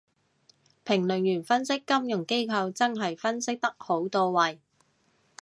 [0.83, 4.59] 評論員分析金融機構真係分析得好到位